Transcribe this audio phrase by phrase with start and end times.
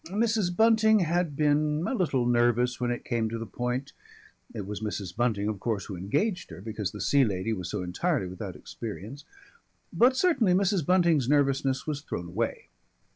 [0.07, 0.55] Mrs.
[0.57, 3.93] Bunting had been a little nervous when it came to the point.
[4.51, 5.15] It was Mrs.
[5.15, 9.25] Bunting of course who engaged her, because the Sea Lady was so entirely without experience.
[9.93, 10.83] But certainly Mrs.
[10.83, 12.69] Bunting's nervousness was thrown away.